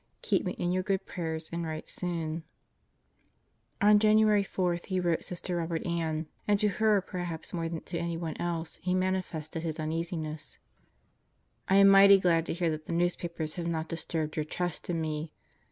[0.23, 2.43] Keep me in your good prayers and write soon....
[3.81, 7.99] On January 4 he wrote Sister Robert Ann, and to her perhaps more than to
[7.99, 10.57] anyone else, he manifested his uneasiness:
[11.69, 14.99] I am mighty glad to hear that the newspapers have not disturbed your trust in
[14.99, 15.33] me.